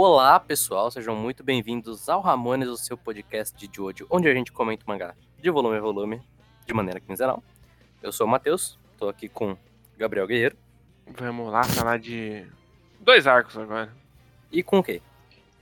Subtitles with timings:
[0.00, 4.52] Olá, pessoal, sejam muito bem-vindos ao Ramones, o seu podcast de Jojo, onde a gente
[4.52, 6.22] comenta o mangá de volume a volume,
[6.64, 7.42] de maneira quinzenal.
[8.00, 9.56] Eu sou o Matheus, tô aqui com
[9.98, 10.56] Gabriel Guerreiro.
[11.04, 12.46] Vamos lá falar de
[13.00, 13.92] dois arcos agora.
[14.52, 15.02] E com o quê?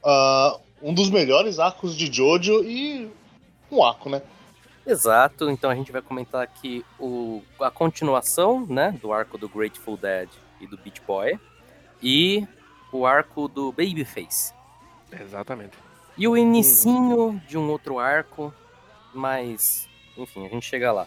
[0.04, 3.10] Uh, um dos melhores arcos de Jojo e
[3.72, 4.20] um arco, né?
[4.86, 9.96] Exato, então a gente vai comentar aqui o, a continuação, né, do arco do Grateful
[9.96, 10.28] Dead
[10.60, 11.40] e do Beach Boy.
[12.02, 12.46] E
[12.96, 14.52] o arco do Babyface.
[15.12, 15.76] Exatamente.
[16.16, 18.52] E o inicinho de um outro arco,
[19.14, 21.06] mas enfim, a gente chega lá.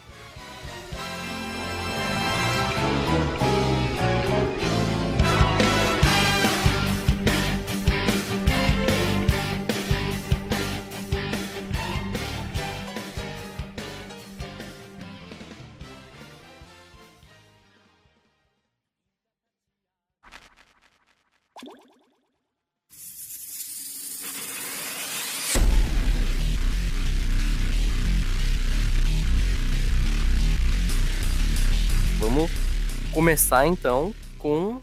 [33.20, 34.82] Começar então com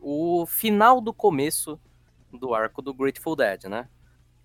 [0.00, 1.80] o final do começo
[2.32, 3.88] do arco do Grateful Dead, né?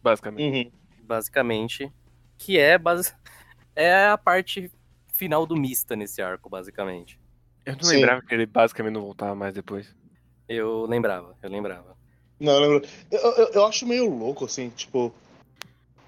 [0.01, 0.65] Basicamente.
[0.65, 1.03] Uhum.
[1.03, 1.93] Basicamente,
[2.35, 3.13] que é, base...
[3.77, 4.71] é a parte
[5.13, 7.19] final do Mista nesse arco, basicamente.
[7.63, 7.97] Eu não Sim.
[7.97, 9.95] lembrava que ele basicamente não voltava mais depois.
[10.49, 11.95] Eu lembrava, eu lembrava.
[12.39, 12.89] Não, eu lembro.
[13.11, 15.13] Eu, eu, eu acho meio louco, assim, tipo.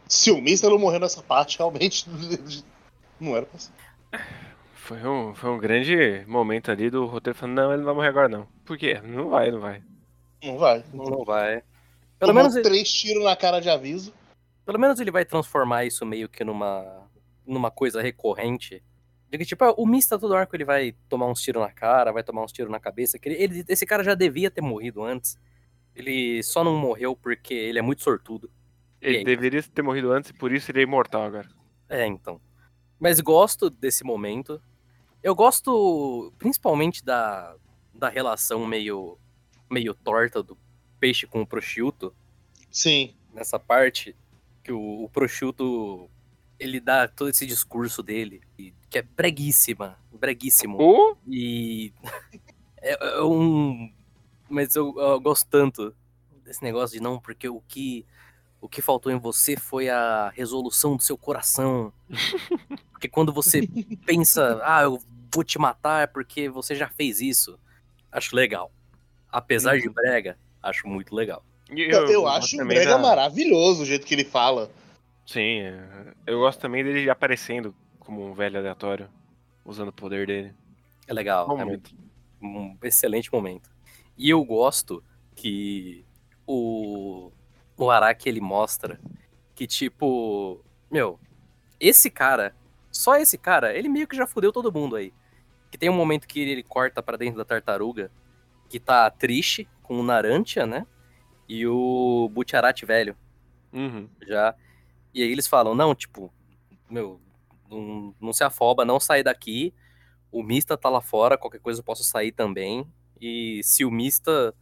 [0.08, 2.10] Se o Mister não morreu nessa parte, realmente.
[3.20, 3.74] Não era pra ser.
[4.90, 8.08] Foi um, foi um grande momento ali do roteiro falando, não, ele não vai morrer
[8.08, 8.48] agora não.
[8.66, 9.00] Por quê?
[9.04, 9.84] Não vai, não vai.
[10.44, 10.84] Não vai.
[10.92, 11.62] Não vai.
[12.18, 14.12] Pelo Tomou menos, ele, três tiros na cara de aviso.
[14.66, 17.08] pelo menos ele vai transformar isso meio que numa,
[17.46, 18.84] numa coisa recorrente.
[19.30, 22.24] De que, tipo, o Mista todo arco ele vai tomar uns tiros na cara, vai
[22.24, 23.20] tomar uns tiros na cabeça.
[23.20, 25.38] Que ele, ele- esse cara já devia ter morrido antes.
[25.96, 28.50] Ele só não morreu porque ele é muito sortudo.
[29.00, 29.24] Ele aí?
[29.24, 31.48] deveria ter morrido antes e por isso ele é imortal agora.
[31.88, 32.42] É, então.
[33.00, 34.60] Mas gosto desse momento.
[35.22, 37.56] Eu gosto principalmente da,
[37.94, 39.18] da relação meio,
[39.70, 40.58] meio torta do
[41.00, 42.14] peixe com o prosciutto.
[42.72, 43.16] Sim.
[43.34, 44.16] Nessa parte,
[44.64, 46.10] que o, o prosciutto
[46.60, 48.42] ele dá todo esse discurso dele,
[48.90, 50.78] que é breguíssima, breguíssimo.
[50.78, 51.94] Ou E
[52.82, 53.92] é, é um.
[54.50, 55.96] Mas eu, eu gosto tanto
[56.44, 58.06] desse negócio de não, porque o que
[58.62, 61.94] o que faltou em você foi a resolução do seu coração.
[62.92, 63.68] Porque quando você
[64.06, 65.00] pensa, ah, eu
[65.34, 67.58] vou te matar porque você já fez isso,
[68.12, 68.72] acho legal.
[69.32, 71.44] Apesar de brega, acho muito legal.
[71.70, 74.72] Eu, eu acho o Brega da- maravilhoso o jeito que ele fala.
[75.26, 79.08] Sim, é, eu gosto também dele aparecendo como um velho aleatório,
[79.64, 80.54] usando o poder dele.
[81.08, 81.48] É legal.
[81.48, 81.92] Bom é momento.
[82.42, 83.70] um excelente momento.
[84.18, 85.04] E eu gosto
[85.36, 86.04] que
[86.46, 87.32] o,
[87.86, 89.00] o Araki ele mostra
[89.56, 91.20] que, tipo, meu,
[91.80, 92.56] esse cara,
[92.92, 95.14] só esse cara, ele meio que já fudeu todo mundo aí.
[95.72, 98.12] Que tem um momento que ele corta pra dentro da tartaruga,
[98.70, 100.86] que tá triste, com o Narantia, né?
[101.48, 103.16] E o Butcharati velho
[103.74, 104.08] Uhum.
[104.28, 104.56] já.
[105.14, 106.32] E aí eles falam, não, tipo,
[106.90, 107.20] meu,
[107.70, 109.74] não, não se afoba, não sai daqui.
[110.32, 112.86] O Mista tá lá fora, qualquer coisa eu posso sair também.
[113.20, 114.54] E se o Mista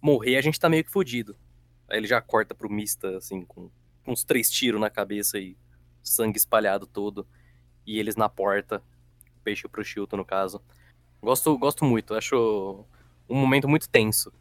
[0.00, 1.36] morrer, a gente tá meio que fudido.
[1.88, 3.70] Aí ele já corta pro Mista, assim, com,
[4.04, 5.56] com uns três tiros na cabeça e
[6.02, 7.26] sangue espalhado todo.
[7.86, 8.82] E eles na porta.
[9.42, 10.60] Peixe pro Chilton, no caso.
[11.22, 12.84] Gosto, gosto muito, acho
[13.28, 14.32] um momento muito tenso.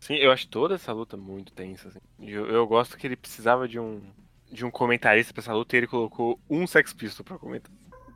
[0.00, 1.88] Sim, eu acho toda essa luta muito tensa.
[1.88, 1.98] assim.
[2.18, 4.02] E Eu, eu gosto que ele precisava de um
[4.50, 7.72] de um comentarista pra essa luta e ele colocou um Sex Pistol pra comentar.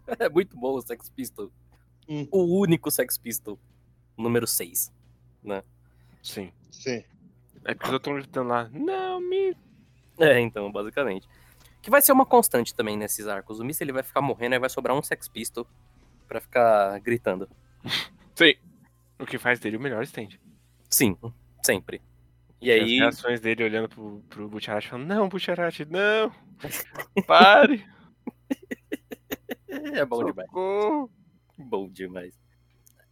[0.20, 1.50] É muito bom o Sex Pistol.
[2.08, 2.28] Hum.
[2.30, 3.58] O único Sex Pistol.
[4.16, 4.92] Número 6.
[6.22, 6.52] Sim.
[6.70, 7.02] Sim.
[7.66, 9.56] É porque os outros estão gritando lá, não, me.
[10.20, 11.28] É, então, basicamente.
[11.82, 13.58] Que vai ser uma constante também nesses arcos.
[13.58, 15.66] O Mist ele vai ficar morrendo e vai sobrar um Sex Pistol
[16.28, 17.48] pra ficar gritando.
[18.36, 18.54] Sim.
[19.18, 20.28] O que faz dele o melhor stand.
[20.88, 21.16] Sim,
[21.64, 22.00] sempre.
[22.60, 26.32] E E As aí, reações dele olhando pro, pro Butcherati falando, não, Butcherati, não!
[27.26, 27.84] Pare!
[29.68, 30.48] é bom demais.
[30.48, 31.10] socorro."
[31.58, 32.38] Bom demais.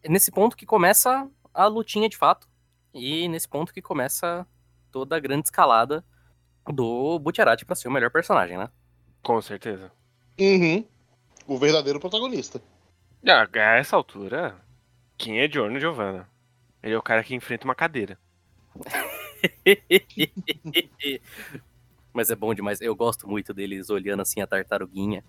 [0.03, 2.47] É nesse ponto que começa a lutinha de fato.
[2.95, 4.47] E nesse ponto que começa
[4.93, 6.05] toda a grande escalada
[6.73, 8.71] do Butcherati pra ser o melhor personagem, né?
[9.23, 9.91] Com certeza.
[10.39, 10.87] Uhum.
[11.47, 12.63] O verdadeiro protagonista.
[13.27, 14.57] Ah, a essa altura,
[15.19, 16.29] quem é Giorno Giovanna?
[16.83, 18.19] Ele é o cara que enfrenta uma cadeira.
[22.13, 22.81] mas é bom demais.
[22.81, 25.25] Eu gosto muito deles olhando assim a tartaruguinha.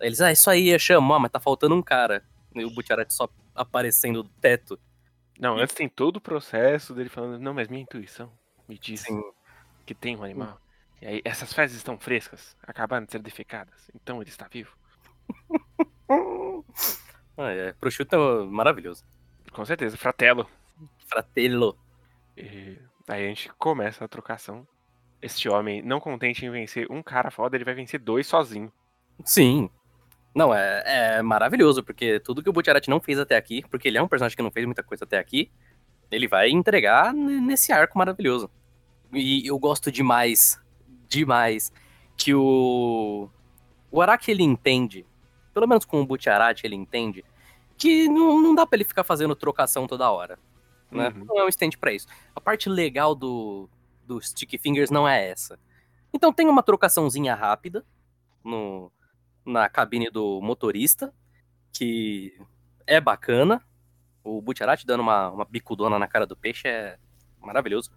[0.00, 2.22] Eles, ah, isso aí, eu chamo, ah, mas tá faltando um cara.
[2.54, 4.78] E o Butcherati só aparecendo do teto.
[5.38, 8.32] Não, antes tem todo o processo dele falando, não, mas minha intuição
[8.68, 9.12] me disse.
[9.12, 9.22] Assim,
[9.86, 10.60] que tem um animal.
[11.00, 13.90] E aí, essas fezes estão frescas, acabaram de ser defecadas.
[13.94, 14.76] Então ele está vivo.
[17.40, 19.04] Ah, é, prosciutto é maravilhoso.
[19.52, 20.44] Com certeza, Fratello.
[21.06, 21.78] Fratello.
[22.36, 22.76] E
[23.06, 24.66] aí a gente começa a trocação.
[25.22, 28.72] Este homem, não contente em vencer um cara foda, ele vai vencer dois sozinho.
[29.24, 29.70] Sim.
[30.34, 30.82] Não, é,
[31.16, 34.08] é maravilhoso, porque tudo que o Butcherati não fez até aqui, porque ele é um
[34.08, 35.50] personagem que não fez muita coisa até aqui,
[36.10, 38.50] ele vai entregar nesse arco maravilhoso.
[39.12, 40.60] E eu gosto demais,
[41.08, 41.72] demais,
[42.16, 43.28] que o.
[43.90, 45.06] O Araki ele entende,
[45.54, 47.24] pelo menos com o Butcherati ele entende,
[47.78, 50.38] que não, não dá pra ele ficar fazendo trocação toda hora.
[50.90, 51.08] Né?
[51.08, 51.24] Uhum.
[51.24, 52.06] Não é um stand pra isso.
[52.34, 53.68] A parte legal do,
[54.06, 55.58] do Stick Fingers não é essa.
[56.12, 57.84] Então tem uma trocaçãozinha rápida
[58.44, 58.90] no,
[59.48, 61.12] na cabine do motorista,
[61.72, 62.34] que
[62.86, 63.62] é bacana.
[64.22, 66.98] O Butcherati dando uma, uma bicudona na cara do peixe é
[67.40, 67.90] maravilhoso.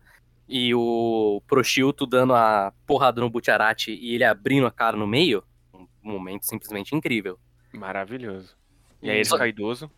[0.47, 5.43] E o Prosciutto dando a porrada no Butcherati e ele abrindo a cara no meio,
[5.73, 7.39] um momento simplesmente incrível.
[7.73, 8.55] Maravilhoso.
[9.01, 9.91] E aí ele Só- fica idoso.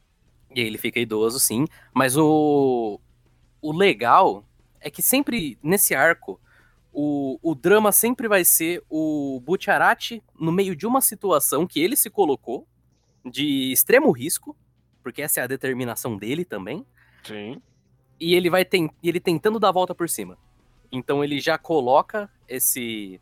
[0.55, 1.65] E aí ele fica idoso, sim.
[1.93, 2.99] Mas o,
[3.61, 4.45] o legal
[4.79, 6.39] é que sempre nesse arco,
[6.93, 11.95] o, o drama sempre vai ser o Butcherati no meio de uma situação que ele
[11.95, 12.67] se colocou
[13.25, 14.55] de extremo risco,
[15.01, 16.85] porque essa é a determinação dele também,
[17.23, 17.61] Sim.
[18.19, 20.37] e ele vai ten- ele tentando dar a volta por cima.
[20.91, 23.19] Então ele já coloca esse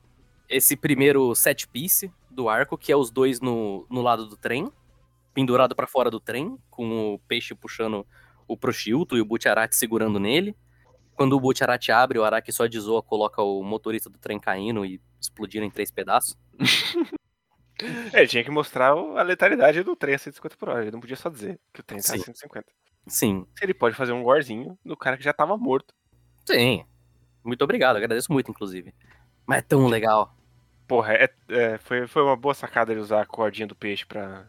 [0.50, 4.70] esse primeiro set piece do arco, que é os dois no, no lado do trem,
[5.34, 8.06] pendurado pra fora do trem, com o peixe puxando
[8.46, 10.54] o prosciutto e o Butcherati segurando nele.
[11.22, 15.00] Quando o Butcherati abre, o Araki só desoa, coloca o motorista do trem caindo e
[15.22, 16.36] explodindo em três pedaços.
[18.14, 20.84] É, tinha que mostrar a letalidade do trem a 150 por hora.
[20.84, 22.24] Ele não podia só dizer que o trem tá a Sim.
[22.26, 22.68] 150.
[23.08, 25.92] Sim, ele pode fazer um gorzinho do cara que já tava morto.
[26.46, 26.86] sim.
[27.44, 28.94] Muito obrigado, agradeço muito, inclusive.
[29.48, 30.32] Mas é tão legal.
[30.88, 34.48] Porra, é, é, foi, foi uma boa sacada ele usar a cordinha do peixe pra.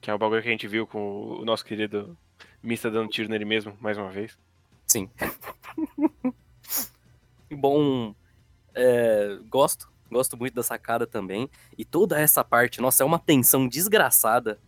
[0.00, 2.18] Que é o bagulho que a gente viu com o nosso querido
[2.60, 4.36] Mista dando tiro nele mesmo, mais uma vez.
[4.88, 5.08] Sim.
[7.50, 8.14] Bom,
[8.74, 11.48] é, gosto, gosto muito da sacada também.
[11.76, 14.58] E toda essa parte, nossa, é uma tensão desgraçada.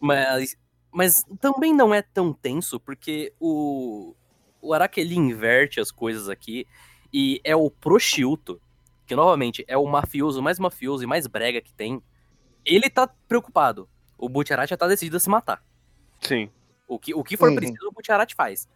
[0.00, 0.56] Mas,
[0.90, 4.14] mas também não é tão tenso, porque o,
[4.60, 6.66] o Araki ele inverte as coisas aqui.
[7.12, 8.60] E é o Prosciutto,
[9.06, 12.02] que novamente é o mafioso mais mafioso e mais brega que tem.
[12.64, 13.88] Ele tá preocupado.
[14.16, 15.62] O Butcherati já tá decidido a se matar.
[16.20, 16.48] Sim.
[16.86, 17.56] O que, o que for Uhum.
[17.56, 18.68] preciso, o Butcherati faz.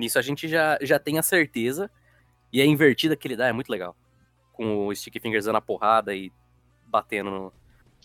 [0.00, 1.90] Nisso a gente já, já tem a certeza.
[2.52, 3.94] E a invertida que ele dá é muito legal.
[4.52, 6.32] Com o Stick Fingers dando a porrada e
[6.86, 7.52] batendo no,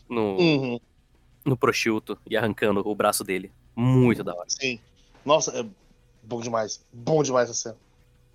[0.07, 0.79] no, Uhum,
[1.43, 3.51] no prosciutto e arrancando o braço dele.
[3.75, 4.49] Muito da hora.
[4.49, 4.79] sim.
[5.25, 5.65] Nossa, é
[6.21, 6.85] bom demais.
[6.93, 7.77] Bom demais essa cena.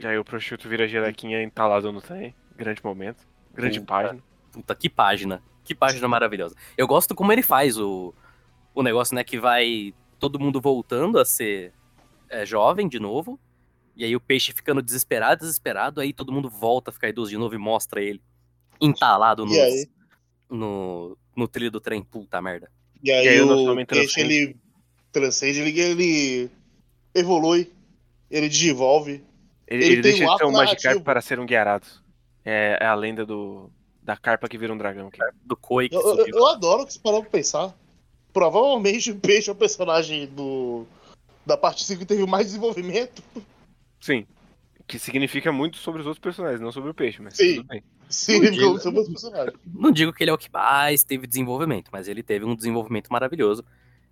[0.00, 2.34] E aí o prosciutto vira gelequinha entalado no trem.
[2.56, 3.24] Grande momento.
[3.54, 3.92] Grande Puta.
[3.92, 4.22] página.
[4.50, 5.42] Puta, que página.
[5.62, 6.56] Que página maravilhosa.
[6.76, 8.12] Eu gosto como ele faz o,
[8.74, 9.22] o negócio, né?
[9.22, 11.72] Que vai todo mundo voltando a ser
[12.28, 13.38] é, jovem de novo.
[14.00, 16.00] E aí o peixe ficando desesperado, desesperado.
[16.00, 18.18] Aí todo mundo volta a ficar idoso de novo e mostra ele
[18.80, 19.54] entalado nos,
[20.48, 22.02] no, no trilho do trem.
[22.02, 22.70] Puta merda.
[23.04, 24.34] E aí, E aí o nosso o homem peixe, transcende.
[24.34, 24.56] ele
[25.12, 26.50] transcende, ele, ele
[27.14, 27.70] evolui,
[28.30, 29.22] ele desenvolve.
[29.68, 31.86] Ele, Ele ele deixa um de ser um Magikarp para ser um Guiarado.
[32.42, 33.70] É, é a lenda do,
[34.02, 35.08] da carpa que vira um dragão.
[35.08, 35.18] aqui.
[35.44, 37.76] Do Koi que Eu, eu, eu adoro que você parou pra pensar.
[38.32, 40.86] Provavelmente o peixe é o personagem do
[41.44, 43.22] da parte 5 que teve mais desenvolvimento.
[44.00, 44.26] Sim.
[44.86, 47.56] Que significa muito sobre os outros personagens, não sobre o peixe, mas Sim.
[47.56, 47.82] tudo bem.
[48.08, 48.78] Sim, Não digo.
[48.80, 49.56] são meus personagens.
[49.72, 53.08] Não digo que ele é o que mais teve desenvolvimento, mas ele teve um desenvolvimento
[53.08, 53.64] maravilhoso.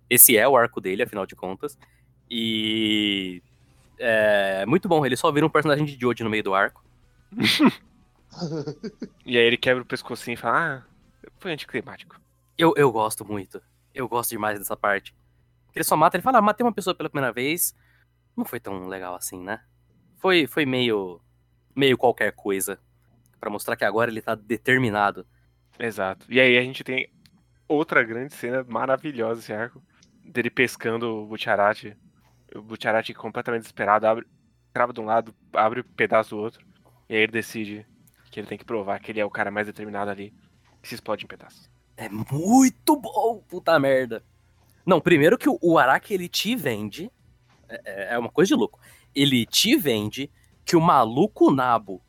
[0.09, 1.77] Esse é o arco dele, afinal de contas.
[2.31, 3.43] E.
[3.97, 6.81] É muito bom, ele só vira um personagem de Jojo no meio do arco.
[9.25, 12.19] E aí ele quebra o pescocinho e fala, ah, foi anticlimático.
[12.57, 13.61] Eu, eu gosto muito.
[13.93, 15.15] Eu gosto demais dessa parte.
[15.75, 17.75] Ele só mata, ele fala, ah, matei uma pessoa pela primeira vez.
[18.37, 19.59] Não foi tão legal assim, né?
[20.19, 21.19] Foi, foi meio.
[21.75, 22.79] meio qualquer coisa.
[23.39, 25.25] Pra mostrar que agora ele tá determinado.
[25.79, 26.25] Exato.
[26.29, 27.09] E aí a gente tem
[27.67, 29.81] outra grande cena maravilhosa esse arco.
[30.23, 31.95] Dele pescando o Butcherati.
[32.53, 34.27] O Butcherati completamente desesperado, abre,
[34.73, 36.65] trava de um lado, abre um pedaço do outro.
[37.07, 37.85] E aí ele decide
[38.29, 40.33] que ele tem que provar que ele é o cara mais determinado ali.
[40.81, 41.69] Que se explode em pedaços.
[41.97, 44.23] É muito bom, puta merda.
[44.85, 47.11] Não, primeiro que o- o Araki ele te vende.
[47.67, 48.79] É, é uma coisa de louco.
[49.15, 50.31] Ele te vende
[50.65, 52.01] que o maluco nabo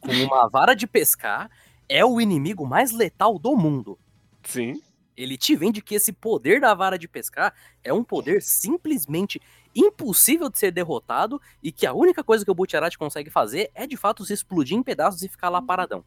[0.00, 1.50] com uma vara de pescar
[1.88, 3.98] é o inimigo mais letal do mundo.
[4.42, 4.80] Sim.
[5.16, 9.40] Ele te vende que esse poder da vara de pescar é um poder simplesmente
[9.74, 13.86] impossível de ser derrotado e que a única coisa que o Butcherati consegue fazer é
[13.86, 16.04] de fato se explodir em pedaços e ficar lá paradão.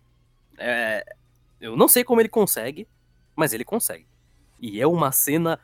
[0.58, 1.04] É,
[1.60, 2.88] eu não sei como ele consegue,
[3.36, 4.08] mas ele consegue.
[4.60, 5.60] E é uma cena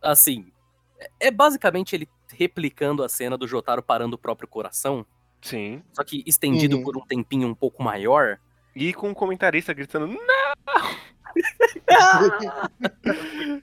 [0.00, 0.52] assim,
[0.98, 2.08] é- é basicamente ele
[2.38, 5.04] replicando a cena do Jotaro parando o próprio coração,
[5.42, 5.82] Sim.
[5.92, 6.84] só que estendido Uhum.
[6.84, 8.38] por um tempinho um pouco maior.
[8.76, 10.16] E com um comentarista gritando, não,
[12.80, 13.62] me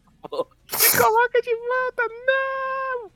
[0.98, 3.12] coloca de volta, não!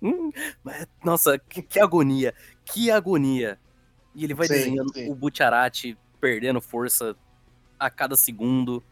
[0.64, 2.32] Mas, Nossa, que, que agonia,
[2.64, 3.58] que agonia.
[4.14, 5.10] E ele vai Sim, desenhando sim.
[5.10, 7.14] o Butcherati perdendo força
[7.78, 8.82] a cada segundo.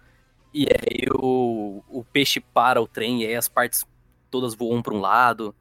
[0.53, 3.87] E aí o, o peixe para o trem, e aí as partes
[4.31, 5.55] todas voam para um lado.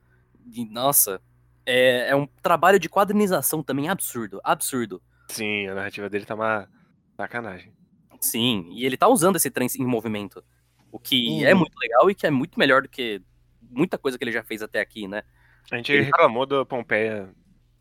[0.53, 1.21] E, nossa,
[1.65, 5.01] é, é um trabalho de quadrinização também absurdo, absurdo.
[5.29, 6.69] Sim, a narrativa dele tá uma
[7.17, 7.73] sacanagem.
[8.21, 10.43] Sim, e ele tá usando esse trem em movimento.
[10.91, 11.45] O que Uhum.
[11.47, 13.21] é muito legal e que é muito melhor do que
[13.69, 15.23] muita coisa que ele já fez até aqui, né?
[15.71, 17.29] A gente Ele- reclamou do Pompeia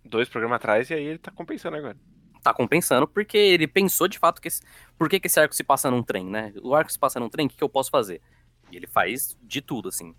[0.05, 1.97] dois programas atrás e aí ele tá compensando agora.
[2.43, 4.61] tá compensando, porque ele pensou de fato que esse,
[4.99, 6.53] por que, que esse arco se passa num trem, né?
[6.63, 8.21] O arco se passa num trem, o que, que eu posso fazer?
[8.71, 10.15] E ele faz de tudo, assim.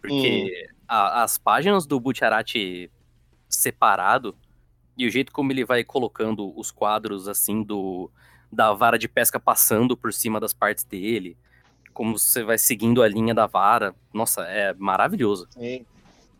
[0.00, 2.90] Porque a- as páginas do Butcherati
[3.48, 4.36] separado
[4.96, 8.10] e o jeito como ele vai colocando os quadros, assim, do
[8.52, 11.36] da vara de pesca passando por cima das partes dele,
[11.92, 15.46] como você vai seguindo a linha da vara, nossa, é maravilhoso.
[15.50, 15.86] Sim.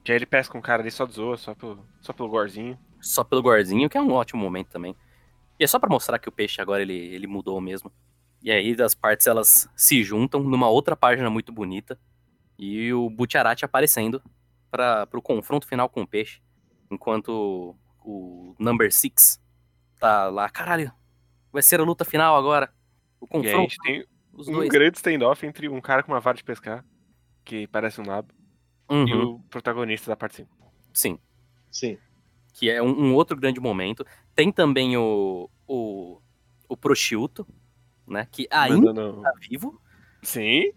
[0.02, 2.76] Que aí ele pesca um cara ali só de zoa, só pelo, só pelo gorzinho.
[3.00, 4.96] Só pelo gorzinho, que é um ótimo momento também.
[5.58, 7.92] E é só pra mostrar que o peixe agora ele, ele mudou mesmo.
[8.42, 11.96] E aí as partes elas se juntam numa outra página muito bonita.
[12.60, 14.22] E o Butcherati aparecendo
[14.70, 16.42] para pro confronto final com o peixe.
[16.90, 17.74] Enquanto
[18.04, 19.40] o Number Six
[19.98, 20.92] tá lá, caralho,
[21.52, 22.70] vai ser a luta final agora.
[23.20, 24.68] O E aí a confronto, gente tem os um dois.
[24.68, 26.84] grande standoff entre um cara com uma vara de pescar,
[27.44, 28.32] que parece um nabo,
[28.90, 30.50] e Uhum, o protagonista da parte 5.
[30.92, 31.18] Sim,
[31.70, 31.96] Sim.
[32.52, 34.04] que é um, um outro grande momento.
[34.34, 36.20] Tem também o, o,
[36.68, 37.46] o Prosciutto,
[38.06, 39.22] né, que ainda Mandando...
[39.22, 39.80] tá vivo,
[40.22, 40.72] Sim,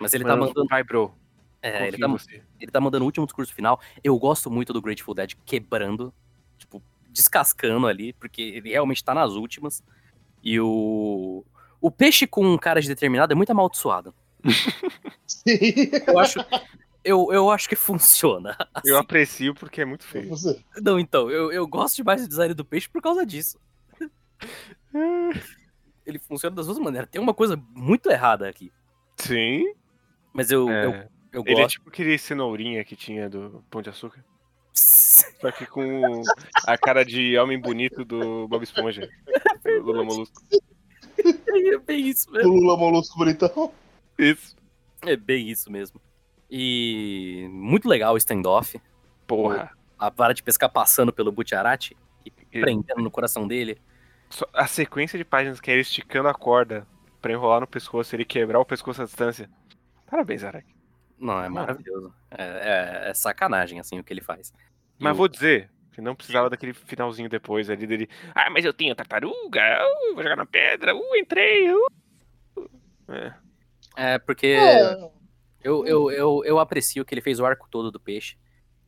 [0.00, 1.14] mas ele tá mandando, mandando vai bro,
[1.60, 2.06] É, ele tá,
[2.60, 3.80] ele tá mandando o último discurso final.
[4.02, 6.14] Eu gosto muito do Grateful Dead quebrando,
[6.56, 9.82] tipo, descascando ali, porque ele realmente tá nas últimas.
[10.42, 11.44] E o.
[11.80, 14.12] O peixe com um cara de determinado é muito amaldiçoado.
[15.26, 15.58] Sim.
[16.06, 16.40] Eu acho.
[17.04, 18.56] eu, eu acho que funciona.
[18.84, 19.04] Eu assim.
[19.04, 20.32] aprecio porque é muito feio.
[20.82, 23.60] Não, então, eu, eu gosto demais do design do peixe por causa disso.
[26.04, 27.08] Ele funciona das duas maneiras.
[27.10, 28.72] Tem uma coisa muito errada aqui.
[29.16, 29.74] Sim,
[30.32, 30.86] Mas eu, é.
[30.86, 31.70] eu, eu ele é gosto.
[31.76, 34.24] tipo aquele cenourinha que tinha do Pão de Açúcar.
[34.74, 36.22] Só que com
[36.66, 39.08] a cara de homem bonito do Bob Esponja.
[39.64, 40.40] do Lula Molusco.
[41.24, 42.52] É bem isso O mesmo.
[42.52, 43.72] Lula Molusco bonitão.
[44.18, 44.56] Isso.
[45.02, 46.00] É bem isso mesmo.
[46.50, 48.80] E muito legal o standoff.
[49.26, 49.70] Porra.
[49.98, 53.80] A vara de pescar passando pelo Butcherati e E- prendendo no coração dele.
[54.54, 56.86] A sequência de páginas que é ele esticando a corda
[57.20, 59.50] pra enrolar no pescoço, ele quebrar o pescoço à distância.
[60.08, 60.72] Parabéns, Araki.
[61.18, 62.14] Não, é maravilhoso.
[62.30, 62.42] É,
[63.06, 64.52] é- é sacanagem, assim, o que ele faz.
[64.98, 68.08] Mas vou dizer que não precisava daquele finalzinho depois ali dele.
[68.34, 71.86] Ah, mas eu tenho tartaruga, uh, vou jogar na pedra, uh, entrei, uh.
[73.08, 73.34] É.
[73.96, 75.10] É, porque É,
[75.62, 78.36] eu, eu, eu, eu aprecio que ele fez o arco todo do peixe.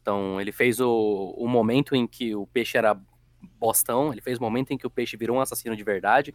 [0.01, 2.99] Então, ele fez o, o momento em que o peixe era
[3.59, 6.35] bostão, ele fez o momento em que o peixe virou um assassino de verdade,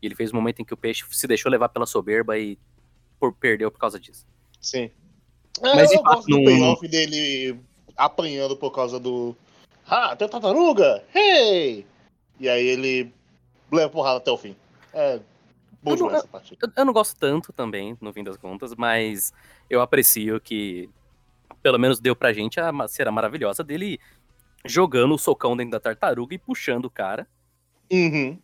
[0.00, 2.58] e ele fez o momento em que o peixe se deixou levar pela soberba e
[3.18, 4.26] por, perdeu por causa disso.
[4.60, 4.90] sim.
[5.62, 7.58] Mas, Mas eu fato, gosto do não- payoff dele
[7.96, 9.36] apanhando por causa do.
[9.86, 11.04] Ah, tem tartaruga!
[11.14, 11.86] Hey!
[12.40, 13.12] E aí ele
[13.70, 14.56] leva porrada até o fim.
[14.92, 15.20] É
[15.82, 16.58] bom Eu não- demais essa parte.
[16.60, 19.32] Eu, eu não gosto tanto também, no fim das contas, mas
[19.70, 20.90] eu aprecio que
[21.62, 24.00] pelo menos deu pra gente a cena maravilhosa dele
[24.64, 27.26] jogando o socão dentro da tartaruga e puxando o cara.
[27.90, 28.36] Uhum.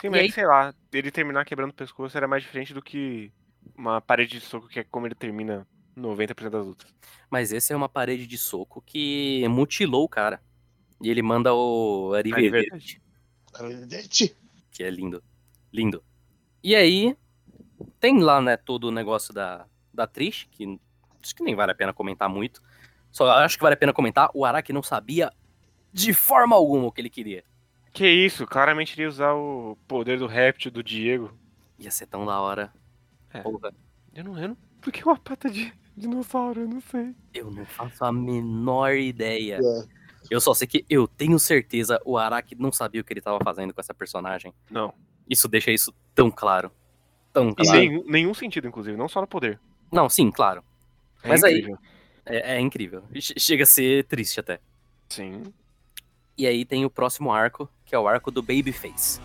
[0.00, 3.32] Sim, mas aí- sei lá, ele terminar quebrando o pescoço era mais diferente do que
[3.76, 6.94] uma parede de soco, que é como ele termina 90% das lutas.
[7.30, 10.40] Mas esse é uma parede de soco que mutilou o cara.
[11.00, 13.00] E ele manda o Arrivederci,
[13.54, 14.36] Arrivederci.
[14.70, 15.22] que é lindo.
[15.72, 16.02] Lindo.
[16.62, 17.16] E aí,
[17.98, 20.78] tem lá, né, todo o negócio da, da Trish, que
[21.22, 22.62] acho que nem vale a pena comentar muito.
[23.10, 25.32] Só acho que vale a pena comentar, o Araki não sabia
[25.92, 27.44] de forma alguma o que ele queria.
[27.92, 31.36] Que isso, claramente ele ia usar o poder do réptil do Diego.
[31.78, 32.72] Ia ser tão da hora.
[33.32, 33.40] É.
[33.40, 33.74] Porra,
[34.14, 34.56] Eu não lembro.
[34.80, 36.60] Por que uma pata de dinossauro?
[36.62, 37.14] Eu não sei.
[37.34, 39.58] eu não faço a menor ideia.
[39.62, 40.02] É.
[40.30, 43.38] Eu só sei que eu tenho certeza o Araki não sabia o que ele tava
[43.42, 44.52] fazendo com essa personagem.
[44.70, 44.94] Não.
[45.28, 46.70] Isso deixa isso tão claro.
[47.32, 47.78] tão Em claro.
[47.78, 49.58] nenhum, nenhum sentido, inclusive, não só no poder.
[49.90, 50.62] Não, sim, claro.
[51.22, 51.78] É Mas aí- incrível.
[52.24, 53.02] É, é incrível.
[53.20, 54.60] Che- Chega a ser triste até.
[55.08, 55.42] Sim.
[56.38, 59.20] E aí tem o próximo arco, que é o arco do Babyface.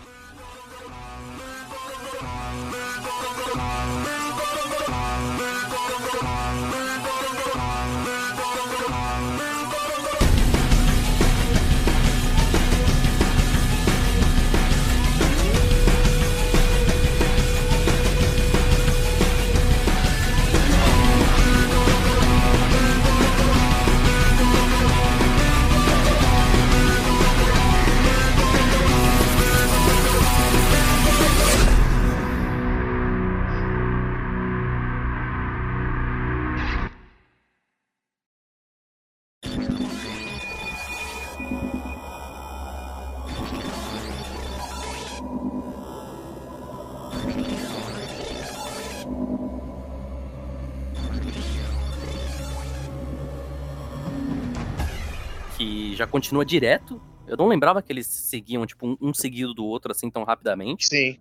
[56.08, 57.00] Continua direto.
[57.26, 60.86] Eu não lembrava que eles seguiam, tipo, um, um seguido do outro, assim, tão rapidamente.
[60.86, 61.18] Sim.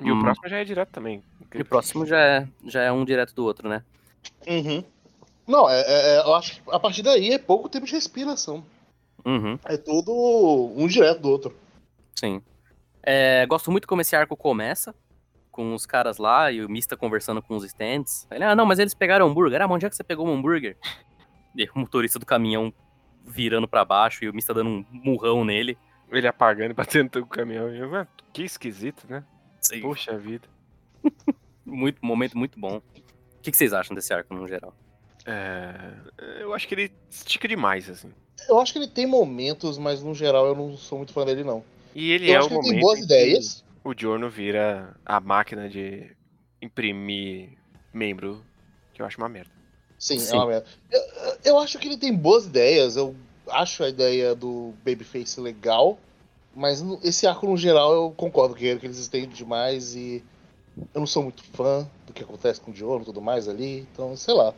[0.00, 0.20] E o Hum.
[0.22, 1.22] próximo já é direto também.
[1.54, 3.84] E o próximo já é, já é um direto do outro, né?
[4.46, 4.82] Uhum.
[5.46, 8.64] Não, é, é- é- eu acho que a partir daí é pouco tempo de respiração.
[9.24, 10.12] Uhum, É tudo
[10.76, 11.54] um direto do outro.
[12.14, 12.40] sim.
[13.04, 14.94] É, gosto muito como esse arco começa,
[15.50, 18.26] com os caras lá e o Mista conversando com os stands.
[18.30, 19.60] Ele, ah, não, mas eles pegaram hambúrguer.
[19.60, 20.76] Ah, mas onde é que você pegou um hambúrguer?
[21.54, 22.72] E o motorista do caminhão
[23.26, 25.76] virando pra baixo e o Mista dando um murrão nele.
[26.10, 27.68] Ele apagando e batendo com o caminhão.
[27.74, 29.24] Eu, "Ah, que esquisito, né?
[29.60, 29.80] Sim.
[29.80, 30.46] Poxa vida.
[31.64, 32.78] Muito, momento muito bom.
[32.78, 32.82] O
[33.40, 34.74] que, que vocês acham desse arco no geral?
[35.24, 35.92] É,
[36.40, 38.12] eu acho que ele estica demais, assim.
[38.48, 41.44] Eu acho que ele tem momentos, mas no geral eu não sou muito fã dele,
[41.44, 41.64] não.
[41.94, 43.64] E ele eu é acho o que ele tem momento boas ideias.
[43.84, 46.14] o Giorno vira a máquina de
[46.60, 47.56] imprimir
[47.94, 48.44] membro,
[48.92, 49.51] que eu acho uma merda.
[50.02, 50.34] Sim, Sim.
[50.34, 50.66] é uma merda.
[50.90, 51.00] Eu,
[51.44, 52.96] eu acho que ele tem boas ideias.
[52.96, 53.14] Eu
[53.48, 55.96] acho a ideia do Babyface legal.
[56.52, 60.24] Mas esse arco, no geral, eu concordo com ele, que eles estendem demais e
[60.92, 63.86] eu não sou muito fã do que acontece com o Diono e tudo mais ali.
[63.92, 64.52] Então, sei lá.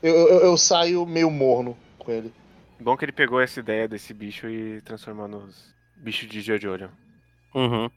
[0.00, 2.32] Eu, eu, eu saio meio morno com ele.
[2.78, 6.90] Bom que ele pegou essa ideia desse bicho e transformou nos bichos de Jojo.
[7.52, 7.90] Uhum.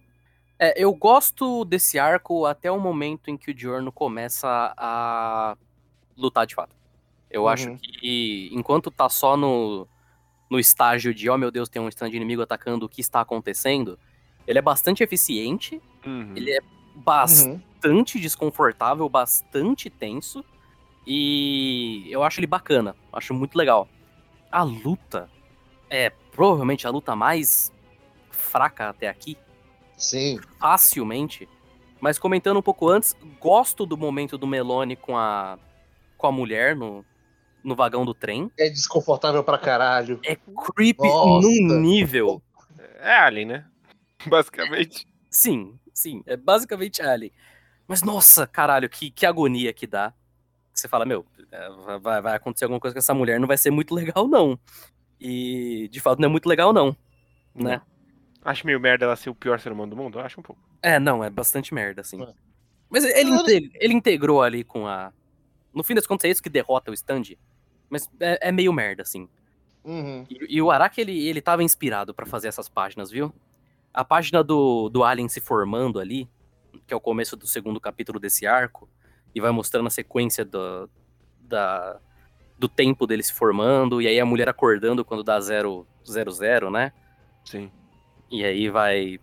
[0.58, 5.56] É, eu gosto desse arco até o momento em que o Diorno começa a
[6.18, 6.79] lutar de fato.
[7.30, 7.50] Eu Uhum.
[7.50, 9.88] acho que enquanto tá só no,
[10.50, 14.00] no estágio de, oh meu Deus, tem um stand inimigo atacando, o que está acontecendo,
[14.48, 16.34] ele é bastante eficiente, Uhum.
[16.36, 17.02] ele é Uhum.
[17.04, 20.44] bastante desconfortável, bastante tenso,
[21.06, 23.88] e eu acho ele bacana, acho muito legal.
[24.52, 25.30] A luta
[25.90, 27.72] é provavelmente a luta mais
[28.32, 29.38] fraca até aqui,
[29.98, 30.40] Sim.
[30.60, 31.48] facilmente.
[32.02, 35.60] Mas comentando um pouco antes, gosto do momento do Melone com a
[36.18, 37.06] com a mulher no,
[37.64, 38.52] no vagão do trem.
[38.58, 40.20] É desconfortável pra caralho.
[40.26, 41.48] É creepy Nossa.
[41.48, 42.42] num nível.
[43.00, 43.66] É Alien, né?
[44.28, 45.08] Basicamente.
[45.30, 47.32] Sim, sim, é basicamente Alien.
[47.88, 50.14] Mas nossa, caralho, que, que agonia que dá.
[50.74, 51.70] Você fala, meu, é,
[52.00, 54.60] vai, vai acontecer alguma coisa com essa mulher, não vai ser muito legal, não.
[55.20, 56.96] E de fato não é muito legal, não.
[57.54, 57.82] Né?
[58.44, 60.20] Acho meio merda ela ser o pior ser humano do mundo?
[60.20, 60.62] Eu acho um pouco.
[60.82, 62.22] É, não, é bastante merda, assim.
[62.24, 62.34] É.
[62.90, 65.12] Mas ele, inte- ele integrou ali com a.
[65.74, 67.36] No fim das contas, é isso que derrota o stand.
[67.90, 69.28] Mas é, é meio merda, assim.
[69.84, 70.26] Uhum.
[70.30, 73.34] E, e o Araki, ele, ele tava inspirado pra fazer essas páginas, viu?
[73.94, 76.30] A página do, do Alien se formando ali,
[76.86, 78.88] que é o começo do segundo capítulo desse arco,
[79.34, 80.90] e vai mostrando a sequência do,
[81.42, 82.00] da,
[82.58, 86.70] do tempo dele se formando, e aí a mulher acordando quando dá zero, zero, zero,
[86.70, 86.92] né?
[87.44, 87.72] Sim.
[88.30, 89.20] E aí vai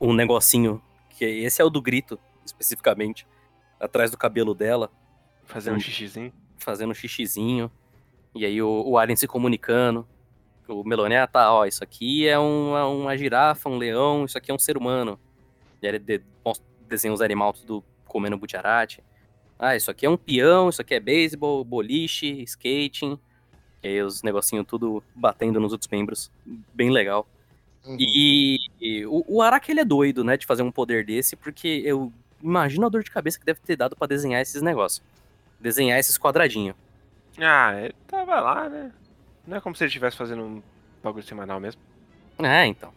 [0.00, 3.26] um negocinho, que esse é o do grito, especificamente,
[3.80, 4.90] atrás do cabelo dela,
[5.46, 6.32] Fazendo um xixizinho.
[6.58, 7.70] fazendo um xixizinho.
[8.34, 10.06] E aí o, o Alien se comunicando.
[10.68, 14.50] O Melone, ah, tá, ó, isso aqui é uma, uma girafa, um leão, isso aqui
[14.50, 15.18] é um ser humano.
[15.80, 19.02] E aí ele de, mostra- desenha os animais tudo comendo butiarate.
[19.58, 23.18] Ah, isso aqui é um peão, isso aqui é beisebol, boliche, skating.
[23.82, 26.30] E aí os negocinhos tudo batendo nos outros membros.
[26.74, 27.26] Bem legal.
[27.84, 27.96] Uhum.
[28.00, 31.82] E, e o, o Araki, ele é doido, né, de fazer um poder desse, porque
[31.84, 35.00] eu imagino a dor de cabeça que deve ter dado pra desenhar esses negócios.
[35.60, 36.76] Desenhar esses quadradinhos.
[37.38, 38.92] Ah, ele tava lá, né?
[39.46, 40.62] Não é como se ele estivesse fazendo um
[41.02, 41.80] bagulho semanal mesmo.
[42.38, 42.92] É, então.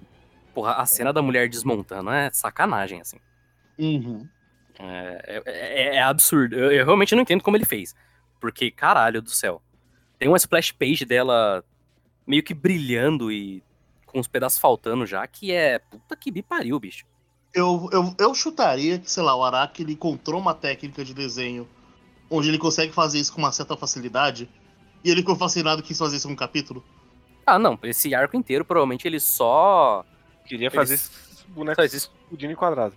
[0.54, 3.20] Porra, a cena da mulher desmontando é sacanagem, assim.
[3.78, 4.28] Uhum.
[4.78, 6.56] É, é- é- é absurdo.
[6.56, 7.96] Eu, eu realmente não entendo como ele fez.
[8.40, 9.62] Porque, caralho do céu.
[10.18, 11.64] Tem uma splash page dela
[12.26, 13.64] meio que brilhando e
[14.06, 15.80] com os pedaços faltando já, que é.
[15.80, 17.06] Puta que me pariu, bicho.
[17.54, 21.68] Eu, eu, eu chutaria que, sei lá, o Araki ele encontrou uma técnica de desenho
[22.30, 24.50] onde ele consegue fazer isso com uma certa facilidade
[25.04, 26.84] e ele ficou fascinado quis fazer isso num capítulo.
[27.46, 30.06] Ah, não, esse arco inteiro provavelmente ele só.
[30.46, 32.96] Queria fazer Eles- esses bonecos existe- explodindo em quadrado.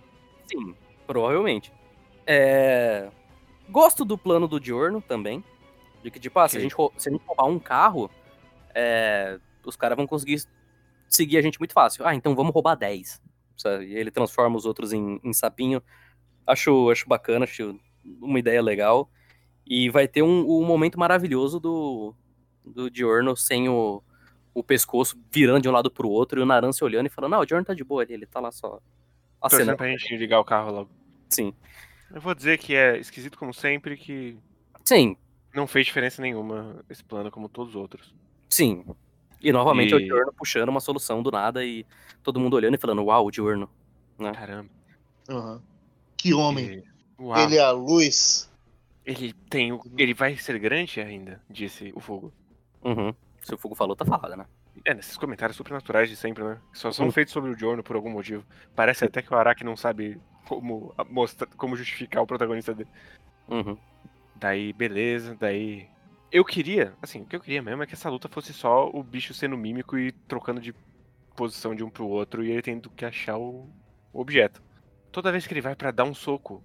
[0.49, 0.75] Sim,
[1.07, 1.71] provavelmente.
[2.25, 3.09] É...
[3.69, 5.43] Gosto do plano do Diorno também.
[6.03, 8.11] De que, tipo, ah, se, a gente, se a gente roubar um carro,
[8.75, 10.43] é, os caras vão conseguir
[11.07, 12.05] seguir a gente muito fácil.
[12.05, 13.21] Ah, então vamos roubar 10.
[13.55, 13.85] Sabe?
[13.85, 15.81] E ele transforma os outros em, em sapinho.
[16.45, 17.79] Acho, acho bacana, acho
[18.21, 19.09] uma ideia legal.
[19.65, 22.13] E vai ter um, um momento maravilhoso do,
[22.65, 24.01] do Diorno sem o,
[24.53, 27.39] o pescoço virando de um lado pro outro e o Narance olhando e falando, não,
[27.39, 28.69] o Diorno tá de boa ali, ele tá lá só
[29.41, 29.77] Torcendo acenando.
[29.77, 30.89] pra gente ligar o carro logo.
[31.29, 31.53] Sim.
[32.13, 34.37] Eu vou dizer que é esquisito como sempre, que
[34.83, 35.15] Sim,
[35.55, 38.13] não fez diferença nenhuma esse plano como todos os outros.
[38.49, 38.85] Sim.
[39.41, 41.85] E novamente é o E- Diurno puxando uma solução do nada e
[42.21, 43.69] todo mundo olhando e falando, uau, o Diurno.
[44.17, 44.69] Caramba.
[45.29, 45.61] Aham.
[46.17, 46.65] Que homem.
[46.75, 46.83] E-
[47.21, 47.39] Uau.
[47.39, 48.49] Ele é a luz.
[49.05, 49.81] Ele tem o...
[49.97, 52.33] Ele vai ser grande ainda, disse o fogo.
[52.83, 53.13] Uhum.
[53.41, 54.45] Se o Fogo falou, tá falado, né?
[54.85, 56.57] É, nesses comentários supernaturais de sempre, né?
[56.71, 57.11] Que só são Uhum.
[57.11, 58.45] feitos sobre o Giorno por algum motivo.
[58.73, 62.89] Parece até que o Araki não sabe como mostrar, como justificar o protagonista dele.
[63.49, 63.77] Uhum.
[64.35, 65.87] Daí, beleza, daí.
[66.31, 69.03] Eu queria, assim, o que eu queria mesmo é que essa luta fosse só o
[69.03, 70.73] bicho sendo mímico e trocando de
[71.35, 73.69] posição de um pro outro e ele tendo que achar o,
[74.11, 74.61] o objeto.
[75.11, 76.63] Toda vez que ele vai pra dar um soco,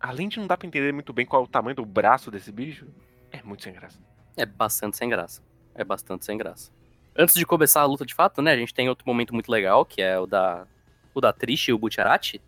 [0.00, 2.50] além de não dar pra entender muito bem qual é o tamanho do braço desse
[2.50, 2.86] bicho,
[3.30, 3.98] é muito sem graça.
[4.36, 5.42] É bastante sem graça.
[5.74, 6.72] É bastante sem graça.
[7.16, 9.84] Antes de começar a luta de fato, né, a gente tem outro momento muito legal,
[9.84, 10.66] que é o da
[11.12, 12.40] o da Trish e o Butcherati,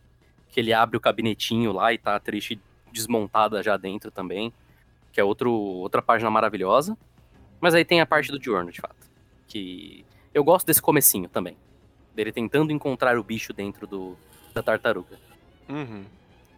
[0.49, 2.57] que ele abre o gabinetinho lá e tá a Trish
[2.93, 4.53] desmontada já dentro também,
[5.13, 6.97] que é outro, outra página maravilhosa.
[7.61, 9.11] Mas aí tem a parte do Diorno, de fato,
[9.49, 11.57] que eu gosto desse comecinho também,
[12.15, 14.17] dele tentando encontrar o bicho dentro do
[14.55, 15.19] da tartaruga.
[15.69, 16.05] Uhum.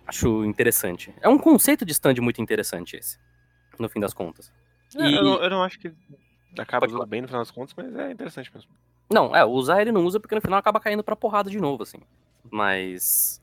[0.06, 1.14] Acho interessante.
[1.20, 3.18] É um conceito de stand muito interessante esse,
[3.78, 4.52] no fim das contas.
[4.96, 5.92] É, E- eu, não, eu não acho que
[6.58, 7.06] acaba falar.
[7.06, 8.70] bem no final das contas, mas é interessante mesmo.
[9.10, 11.82] Não, é, usar ele não usa porque no final acaba caindo pra porrada de novo,
[11.82, 11.98] assim.
[12.50, 13.40] Mas.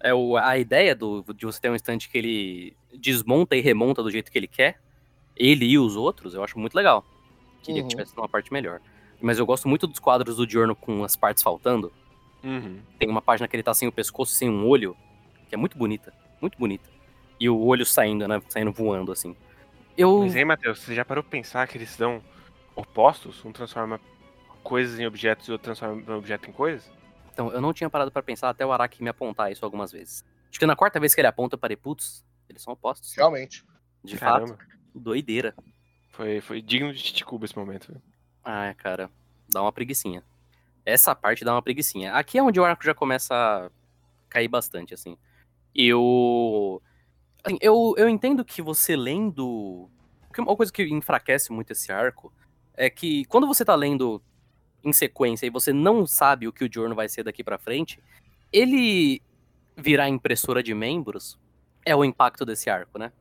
[0.00, 4.00] É o, a ideia do, de você ter um stand que ele desmonta e remonta
[4.00, 4.80] do jeito que ele quer,
[5.36, 7.04] ele e os outros, eu acho muito legal.
[7.64, 7.88] Queria Uhum.
[7.88, 8.80] que tivesse uma parte melhor.
[9.20, 11.92] Mas eu gosto muito dos quadros do Diorno com as partes faltando.
[12.44, 12.78] Uhum.
[12.96, 14.96] Tem uma página que ele tá sem o pescoço, sem um olho,
[15.48, 16.12] que é muito bonita.
[16.40, 16.88] Muito bonita.
[17.40, 18.40] E o olho saindo, né?
[18.48, 19.36] Saindo voando, assim.
[19.96, 20.20] Eu.
[20.20, 22.22] Mas aí, Matheus, você já parou pra pensar que eles são
[22.74, 23.44] opostos?
[23.44, 24.00] Um transforma
[24.62, 26.90] coisas em objetos e outro transforma um objeto em coisas?
[27.32, 30.24] Então, eu não tinha parado pra pensar até o Araki me apontar isso algumas vezes.
[30.50, 33.14] Acho que na quarta vez que ele aponta, eu parei, putz, eles são opostos.
[33.14, 33.64] Realmente.
[34.02, 34.56] De Caramba.
[34.56, 34.58] fato,
[34.94, 35.54] doideira.
[36.10, 37.92] Foi, foi digno de Titicuba esse momento.
[37.92, 38.02] viu?
[38.44, 39.10] Ah, cara,
[39.48, 40.24] dá uma preguicinha.
[40.84, 42.12] Essa parte dá uma preguicinha.
[42.14, 43.70] Aqui é onde o arco já começa a
[44.28, 45.16] cair bastante, assim.
[45.74, 46.82] Eu.
[47.44, 49.88] assim, eu, eu entendo que você lendo.
[50.26, 52.32] porque Uma coisa que enfraquece muito esse arco
[52.74, 54.22] é que quando você tá lendo
[54.84, 58.00] em sequência e você não sabe o que o Diorno vai ser daqui pra frente,
[58.52, 59.20] ele
[59.76, 61.38] virar impressora de membros
[61.84, 63.12] é o impacto desse arco, né?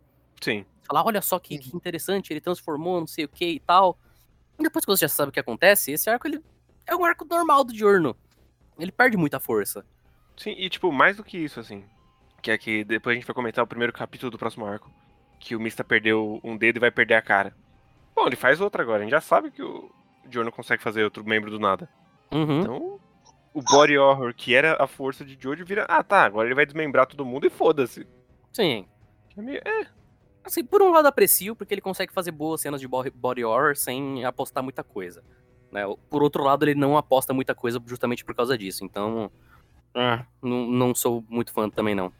[0.41, 0.65] Sim.
[0.83, 3.97] Falar, olha só que, que interessante, ele transformou, não sei o que e tal.
[4.59, 6.43] E depois que você já sabe o que acontece, esse arco ele
[6.85, 8.15] é um arco normal do Diorno.
[8.79, 9.85] Ele perde muita força.
[10.35, 11.83] Sim, e tipo, mais do que isso, assim.
[12.41, 14.91] Que é que depois a gente vai comentar o primeiro capítulo do próximo arco.
[15.39, 17.55] Que o Mista perdeu um dedo e vai perder a cara.
[18.15, 18.99] Bom, ele faz outra agora.
[18.99, 19.91] A gente já sabe que o
[20.29, 21.89] Joe consegue fazer outro membro do nada.
[22.31, 22.59] Uhum.
[22.59, 22.99] Então,
[23.53, 25.85] o body horror, que era a força de Jojo, vira.
[25.87, 28.07] Ah, tá, agora ele vai desmembrar todo mundo e foda-se.
[28.53, 28.85] Sim.
[29.37, 29.87] É meio- é,
[30.43, 33.75] Assim, por um lado aprecio, porque ele consegue fazer boas cenas de bo- body horror
[33.75, 35.21] sem apostar muita coisa.
[35.71, 35.83] Né?
[36.09, 38.85] Por outro lado, ele não aposta muita coisa justamente por causa disso.
[38.85, 39.29] Então,
[39.93, 42.13] ah, não, não sou muito fã também, não.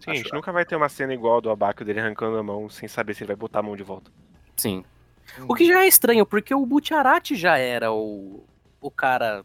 [0.00, 2.68] Sim, a gente nunca vai ter uma cena igual do Abaco dele arrancando a mão
[2.70, 4.10] sem saber se ele vai botar a mão de volta.
[4.56, 4.84] Sim.
[5.46, 8.44] O que já é estranho, porque o Butcherati já era o,
[8.80, 9.44] o cara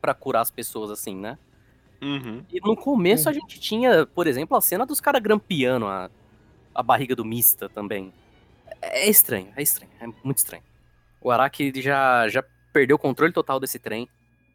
[0.00, 1.38] pra curar as pessoas, assim, né?
[2.02, 2.44] Uhum.
[2.52, 6.10] E no começo a gente tinha, por exemplo, a cena dos caras grampeando a,
[6.74, 8.12] a barriga do Mista também.
[8.82, 10.62] É estranho, é estranho, é muito estranho.
[11.20, 14.08] O Araki já, já perdeu o controle total desse trem.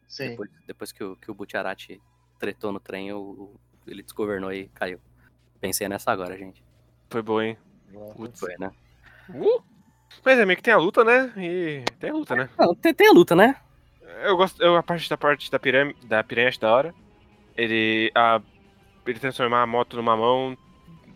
[0.06, 0.28] Sim.
[0.30, 2.00] Depois, depois que o, que o Butcherati
[2.38, 3.50] tretou no trem, o-
[3.86, 5.00] ele desgovernou e caiu.
[5.60, 6.62] Pensei nessa agora, gente.
[7.10, 7.56] Foi bom, hein?
[8.16, 8.70] Putz, foi, né?
[9.28, 9.62] Uh!
[10.24, 11.32] Mas é meio que tem a luta, né?
[11.36, 12.48] E tem a luta, né?
[12.58, 13.56] Não, tem, tem a luta, né?
[14.24, 14.60] Eu gosto.
[14.62, 16.94] Eu, a parte da parte da piranha, da piranha acho da hora.
[17.56, 18.10] Ele.
[18.14, 18.40] A,
[19.06, 20.56] ele transformar a moto numa mão.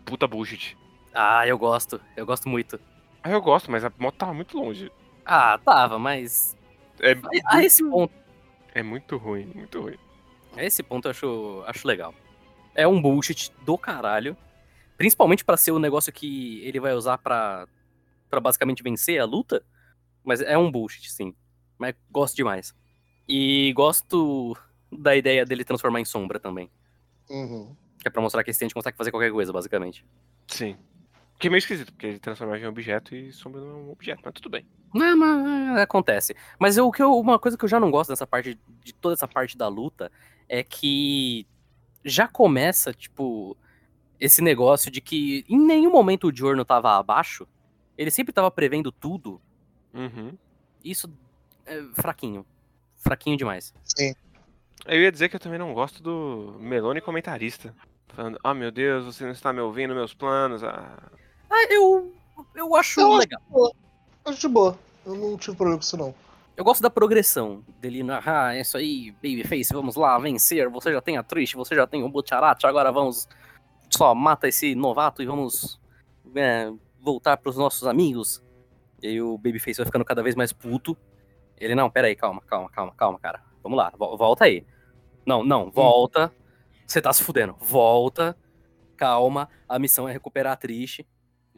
[0.05, 0.77] Puta bullshit.
[1.13, 2.79] Ah, eu gosto, eu gosto muito.
[3.23, 4.91] Ah, eu gosto, mas a moto tava muito longe.
[5.25, 6.55] Ah, tava, mas
[6.99, 8.13] É, a, a esse ponto,
[8.73, 9.97] é muito ruim, muito ruim.
[10.55, 12.13] a esse ponto eu acho, acho legal.
[12.75, 14.35] É um bullshit do caralho.
[14.97, 17.67] Principalmente pra ser o negócio que ele vai usar pra,
[18.29, 19.63] pra basicamente vencer a luta.
[20.23, 21.33] Mas é um bullshit, sim.
[21.77, 22.73] Mas gosto demais.
[23.27, 24.55] E gosto
[24.91, 26.69] da ideia dele transformar em sombra também.
[27.29, 27.75] Uhum.
[27.99, 30.05] Que é pra mostrar que esse Stand consegue fazer qualquer coisa, basicamente.
[30.47, 30.77] Sim.
[31.39, 33.91] Que é meio esquisito, porque ele transforma em um objeto e sombra não é um
[33.91, 34.65] objeto, mas tudo bem.
[34.93, 36.35] Não, mas é, acontece.
[36.57, 38.93] Mas eu, o que eu- uma coisa que eu já não gosto dessa parte, de
[38.93, 40.09] toda essa parte da luta,
[40.47, 41.45] é que
[42.05, 43.57] já começa, tipo,
[44.19, 47.47] esse negócio de que em nenhum momento o Giorno tava abaixo.
[47.97, 49.41] Ele sempre tava prevendo tudo.
[49.93, 50.33] Uhum.
[50.83, 51.11] Isso
[51.65, 52.45] é fraquinho.
[52.97, 53.73] Fraquinho demais.
[53.83, 54.13] Sim.
[54.85, 57.73] Eu ia dizer que eu também não gosto do Melone comentarista.
[58.09, 60.63] Falando, ah meu Deus, você não está me ouvindo, meus planos.
[60.63, 61.11] Ah.
[61.49, 62.13] Ah, eu.
[62.53, 63.41] Eu acho Eu acho legal.
[64.25, 64.77] Acho de boa.
[65.05, 66.13] Eu não tive problema com isso, não.
[66.57, 68.01] Eu gosto da progressão dele.
[68.25, 70.69] Ah, é isso aí, Babyface, vamos lá, vencer.
[70.69, 73.27] Você já tem a Trish, você já tem o Butcharat, agora vamos.
[73.89, 75.79] Só mata esse novato e vamos
[76.35, 78.41] é, voltar pros nossos amigos.
[79.01, 80.97] E aí o Babyface vai ficando cada vez mais puto.
[81.57, 83.43] Ele, não, pera aí, calma, calma, calma, calma, cara.
[83.61, 84.65] Vamos lá, vo- volta aí.
[85.25, 86.31] Não, não, volta.
[86.87, 87.55] Você tá se fudendo.
[87.59, 88.35] Volta.
[88.97, 89.49] Calma.
[89.67, 91.05] A missão é recuperar a Trish.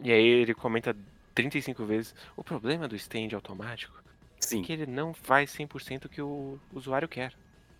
[0.01, 0.95] E aí ele comenta
[1.35, 2.15] 35 vezes.
[2.35, 3.93] O problema do stand automático
[4.49, 4.61] Sim.
[4.61, 7.33] é que ele não faz 100% o que o usuário quer.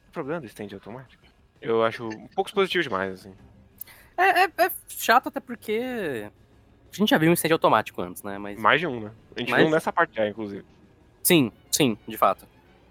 [0.09, 1.23] O problema do stand automático.
[1.61, 3.33] Eu acho um pouco positivo demais, assim.
[4.17, 6.29] É, é- é chato até porque.
[6.91, 8.37] A gente já viu um incêndio automático antes, né?
[8.37, 8.59] Mas.
[8.59, 9.11] Mais de um, né?
[9.35, 10.65] A gente Mas- viu nessa parte já, inclusive.
[11.23, 12.47] Sim, sim, de fato.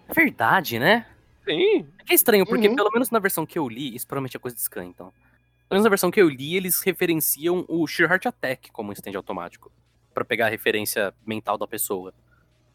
[0.08, 1.06] É verdade, né?
[1.44, 2.76] Sim, É que é estranho, porque Uhum.
[2.76, 5.10] pelo menos na versão que eu li, isso provavelmente é coisa de scan, então.
[5.68, 8.92] Pelo menos na versão que eu li, eles referenciam o Sheer Heart Attack como um
[8.92, 9.70] stand automático.
[10.14, 12.12] Pra pegar a referência mental da pessoa.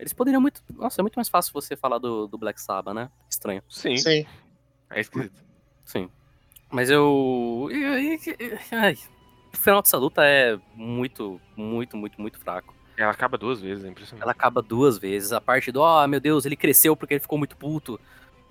[0.01, 0.63] Eles poderiam muito.
[0.73, 3.11] Nossa, é muito mais fácil você falar do, do Black Sabbath, né?
[3.29, 3.61] Estranho.
[3.69, 3.95] sim.
[3.97, 4.25] Sim.
[4.89, 5.43] É esquisito.
[5.85, 6.09] Sim.
[6.71, 7.69] Mas eu.
[8.71, 8.97] Ai,
[9.53, 12.73] o final dessa luta é muito, muito, muito, muito fraco.
[12.97, 14.23] Ela acaba duas vezes, é impressionante.
[14.23, 15.31] Ela acaba duas vezes.
[15.31, 17.99] A parte do, oh meu Deus, ele cresceu porque ele ficou muito puto.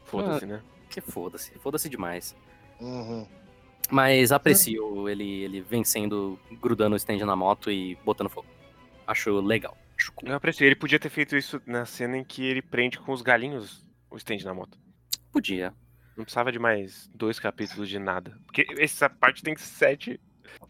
[0.04, 0.62] Foda-se, né?
[0.88, 2.36] Que foda-se, foda-se demais.
[2.80, 3.26] Uhum.
[3.90, 8.46] Mas aprecio ele, ele vencendo, grudando o stand na moto e botando fogo.
[9.04, 9.76] Acho legal.
[10.22, 10.68] Eu apreciei.
[10.68, 14.16] Ele podia ter feito isso na cena em que ele prende com os galinhos o
[14.16, 14.78] stand na moto.
[15.32, 15.72] Podia.
[16.16, 18.36] Não precisava de mais dois capítulos de nada.
[18.46, 20.20] Porque essa parte tem sete.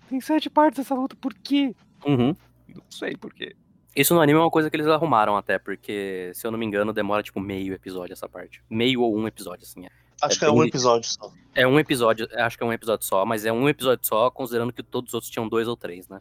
[0.08, 1.16] Tem sete partes essa luta.
[1.16, 1.74] Por quê?
[2.06, 2.34] Uhum.
[2.68, 3.56] Não sei por quê.
[3.96, 6.64] Isso no anime é uma coisa que eles arrumaram até, porque, se eu não me
[6.64, 8.62] engano, demora tipo meio episódio essa parte.
[8.70, 9.84] Meio ou um episódio, assim.
[9.86, 9.90] é.
[10.22, 11.32] Acho É que é um bem- episódio só.
[11.54, 14.72] É um episódio, acho que é um episódio só, mas é um episódio só, considerando
[14.72, 16.20] que todos os outros tinham dois ou três, né?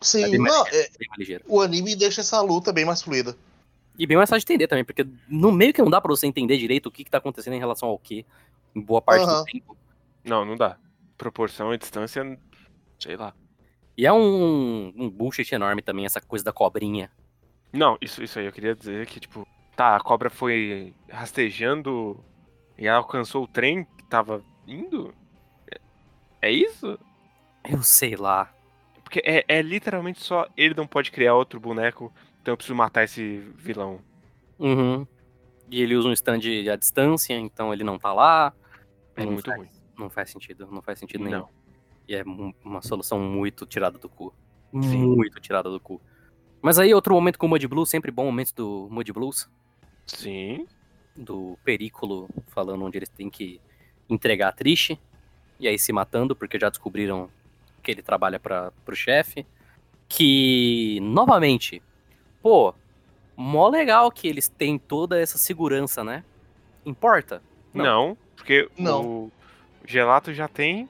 [0.00, 1.44] Sim, É mais- não, é- Bem mais ligeiro.
[1.48, 3.36] o anime deixa essa luta bem mais fluida.
[3.98, 6.26] E bem mais fácil de entender também, porque no meio que não dá pra você
[6.26, 8.24] entender direito o que, que tá acontecendo em relação ao que,
[8.74, 9.38] em boa parte Aham.
[9.40, 9.76] do tempo.
[10.24, 10.76] Não, não dá.
[11.16, 12.38] Proporção e distância.
[12.98, 13.34] Sei lá.
[13.96, 17.10] E é um, um bullshit enorme também, essa coisa da cobrinha.
[17.72, 22.22] Não, isso, isso aí eu queria dizer que, tipo, tá, a cobra foi rastejando
[22.78, 25.12] e ela alcançou o trem que tava indo?
[25.70, 25.80] É,
[26.42, 26.96] é isso?
[27.68, 28.52] Eu sei lá.
[29.08, 33.04] Porque é, é literalmente só ele não pode criar outro boneco, então eu preciso matar
[33.04, 34.00] esse vilão.
[34.58, 35.06] Uhum.
[35.70, 36.40] E ele usa um stand
[36.70, 38.52] à distância, então ele não tá lá.
[39.16, 39.68] É Não muito faz- ruim.
[39.98, 41.38] Não faz sentido, não faz sentido nenhum.
[41.38, 41.48] Não.
[42.06, 42.22] E é
[42.62, 44.34] uma solução muito tirada do cu.
[44.82, 45.06] Sim.
[45.06, 46.02] Muito tirada do cu.
[46.60, 49.48] Mas aí, outro momento com o Mud Blues, sempre bom momento do Mud Blues,
[50.04, 50.66] Sim.
[51.16, 53.58] do Perículo falando onde eles têm que
[54.06, 54.98] entregar a Trish,
[55.58, 57.30] e aí se matando, porque já descobriram
[57.88, 59.46] que ele trabalha para pro chefe.
[60.06, 61.82] Que, novamente,
[62.42, 62.74] pô,
[63.36, 66.22] mó legal que eles têm toda essa segurança, né?
[66.84, 67.42] Importa?
[67.72, 67.84] Não.
[67.84, 69.06] Não, porque Não.
[69.06, 69.32] o
[69.86, 70.88] Gelato já tem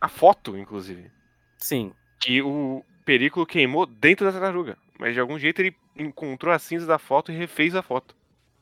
[0.00, 1.10] a foto, inclusive.
[1.58, 1.92] Sim.
[2.20, 4.76] Que o Perículo queimou dentro da tartaruga.
[4.98, 8.14] Mas de algum jeito ele encontrou a cinza da foto e refez a foto.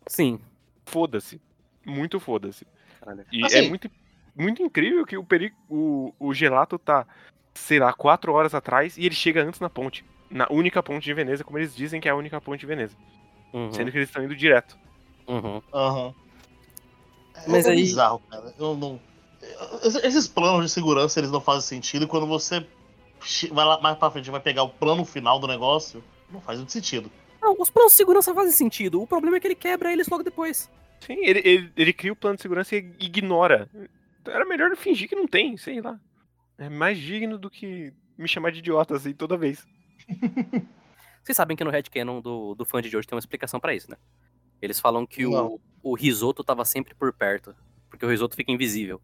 [0.07, 0.41] Sim.
[0.87, 1.41] Foda-se.
[1.85, 2.67] Muito foda-se.
[3.31, 3.91] E Assim- é muito,
[4.35, 5.53] muito incrível que o, peri...
[5.69, 7.07] o, o Gelato tá,
[7.55, 10.05] sei lá, quatro horas atrás e ele chega antes na ponte.
[10.31, 12.97] Na única ponte de Veneza, como eles dizem que é a única ponte de Veneza.
[13.53, 14.77] Uhum, Sendo que eles estão indo direto.
[15.29, 15.61] uhum.
[15.73, 16.15] Aham.
[17.35, 18.55] É, Mas é aí- bizarro, cara.
[18.59, 19.01] Eu não...
[19.83, 22.05] Esses planos de segurança, eles não fazem sentido.
[22.05, 22.65] E quando você
[23.51, 26.59] vai lá mais pra frente e vai pegar o plano final do negócio, não faz
[26.59, 27.11] muito sentido.
[27.41, 29.03] Não, os planos de segurança fazem sentido.
[29.03, 30.71] O problema é que ele quebra eles logo depois.
[31.01, 33.69] Sim, ele, ele, ele cria o plano de segurança e ignora.
[34.25, 35.99] Era melhor fingir que não tem, sei lá.
[36.59, 39.67] É mais digno do que me chamar de idiota assim toda vez.
[41.23, 43.91] Vocês sabem que no headcanon do, do fã de hoje tem uma explicação pra isso,
[43.91, 43.97] né?
[44.61, 45.61] Eles falam que o, Não.
[45.83, 47.55] o risoto tava sempre por perto.
[47.89, 49.01] Porque o risoto fica invisível.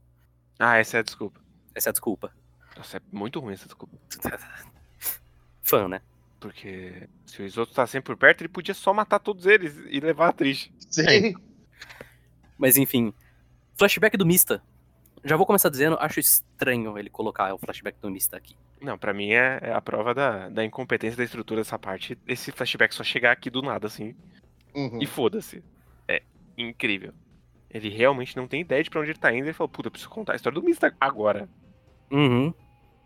[0.59, 1.41] Ah, essa é a desculpa.
[1.75, 2.33] Essa é a desculpa.
[2.77, 3.97] Nossa, é muito ruim essa desculpa.
[5.63, 6.01] Fã, né?
[6.41, 9.99] Porque se o Isoto tá sempre por perto, ele podia só matar todos eles e
[10.01, 10.71] levar a Trish.
[10.89, 11.35] Sim.
[12.57, 13.13] Mas enfim.
[13.77, 14.63] Flashback do Mista.
[15.29, 18.57] Já vou começar dizendo, acho estranho ele colocar o flashback do Mista aqui.
[18.81, 22.17] Não, pra mim é, é a prova da, da incompetência da estrutura dessa parte.
[22.27, 24.15] Esse flashback só chegar aqui do nada, assim.
[24.75, 24.99] Uhum.
[25.03, 25.63] E foda-se.
[26.07, 26.23] É
[26.57, 27.13] incrível.
[27.71, 29.45] Ele realmente não tem ideia de pra onde ele tá indo.
[29.47, 31.49] Ele falou, puta, eu preciso contar a história do Mista agora.
[32.11, 32.55] Uhum.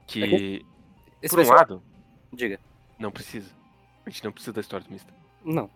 [0.07, 0.65] Que,
[1.21, 1.83] Esse por um ser- lado,
[2.33, 2.61] Diga.
[2.99, 3.51] não precisa.
[4.07, 5.13] A gente não precisa da história do Mista.
[5.45, 5.69] Não.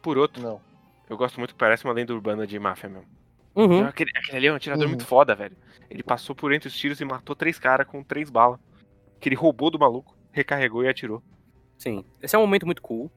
[0.00, 0.60] Por outro, Não.
[1.08, 3.06] eu gosto muito que parece uma lenda urbana de máfia mesmo.
[3.54, 3.84] Uhum.
[3.84, 4.90] Aquele, aquele ali é um atirador Uhum.
[4.90, 5.56] muito foda, velho.
[5.90, 8.58] Ele passou por entre os tiros e matou três caras com três balas.
[9.20, 11.22] Que ele roubou do maluco, recarregou e atirou.
[11.76, 12.04] Sim.
[12.22, 13.10] Esse é um momento muito cool.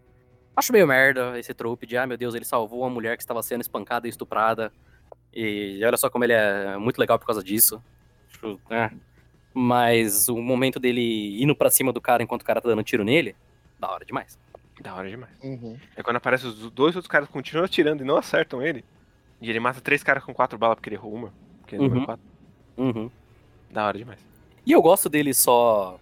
[0.56, 3.42] Acho meio merda esse trope de, ah, meu Deus, ele salvou uma mulher que estava
[3.42, 4.72] sendo espancada e estuprada.
[5.34, 7.82] E olha só como ele é muito legal por causa disso.
[8.32, 8.92] Acho, é.
[9.54, 13.04] Mas o momento dele indo pra cima do cara enquanto o cara tá dando tiro
[13.04, 13.36] nele,
[13.80, 14.38] da hora demais.
[14.82, 15.32] Da hora demais.
[15.44, 15.78] Uhum.
[15.96, 18.84] É quando aparece os dois outros caras que continuam atirando e não acertam ele.
[19.44, 21.34] E ele mata três caras com quatro balas porque ele errou uma.
[21.60, 21.94] Porque ele Uhum.
[21.96, 22.26] errou quatro.
[22.78, 23.12] Uhum.
[23.70, 24.20] Da hora demais.
[24.66, 26.00] E eu gosto dele só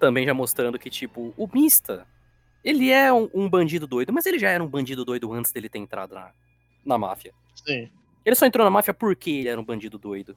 [0.00, 2.06] também já mostrando que, tipo, o Mista,
[2.64, 5.68] ele é um, um bandido doido, mas ele já era um bandido doido antes dele
[5.68, 6.32] ter entrado na,
[6.84, 7.32] na máfia.
[7.64, 7.88] Sim.
[8.24, 10.36] Ele só entrou na máfia porque ele era um bandido doido.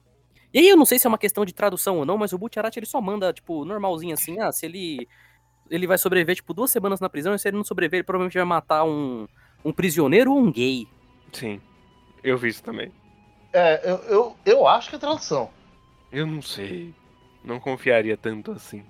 [0.54, 2.38] E aí eu não sei se é uma questão de tradução ou não, mas o
[2.38, 5.08] Butcharat ele só manda, tipo, normalzinho assim, ah, se ele
[5.70, 8.34] ele vai sobreviver, tipo, duas semanas na prisão, e se ele não sobreviver, ele provavelmente
[8.36, 9.26] vai matar um,
[9.64, 10.86] um prisioneiro ou um gay.
[11.32, 11.60] Sim.
[12.22, 12.92] Eu vi isso também.
[13.52, 15.50] É, eu, eu, eu acho que é tradução.
[16.10, 16.94] Eu não sei.
[17.44, 18.84] Não confiaria tanto assim.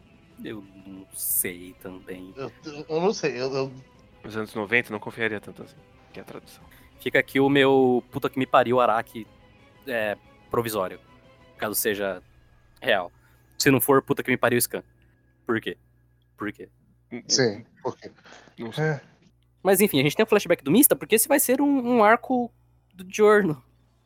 [0.45, 2.33] Eu não sei também.
[2.37, 2.53] Eu,
[2.89, 3.41] eu não sei.
[3.41, 3.73] Eu, eu-
[4.23, 5.77] Nos anos 90, não confiaria tanto assim.
[6.13, 6.63] Que é a tradução.
[7.01, 9.27] Fica aqui o meu puta que me pariu Araki
[9.87, 10.17] é,
[10.51, 11.01] provisório.
[11.57, 12.23] Caso seja
[12.81, 13.11] real.
[13.59, 14.83] Se não for, puta que me pariu Scan.
[15.47, 15.77] Por quê?
[16.37, 16.69] Por quê?
[17.29, 17.65] sim.
[17.83, 18.11] Porque,
[18.59, 18.85] Não sei.
[18.85, 19.01] é,
[19.63, 22.05] Mas enfim, a gente tem o flashback do Mista, porque esse vai ser um, um
[22.05, 22.51] arco
[22.93, 23.63] do Giorno.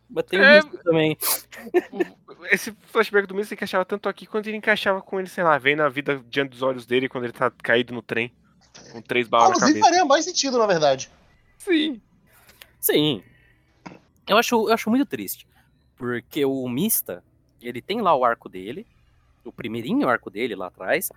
[0.09, 0.63] O É.
[0.63, 1.17] Mista também.
[2.51, 5.81] Esse flashback do Mista encaixava tanto aqui quanto ele encaixava com ele, sei lá, vendo
[5.81, 8.33] a vida diante dos olhos dele quando ele tá caído no trem.
[8.93, 11.11] Com três balas na Inclusive faria mais sentido, na verdade.
[11.59, 12.01] Sim.
[12.79, 13.23] Sim.
[14.27, 15.47] Eu acho, eu acho muito triste.
[15.97, 17.25] Porque o Mista,
[17.61, 18.87] ele tem lá o arco dele,
[19.45, 21.11] o primeirinho arco dele lá atrás.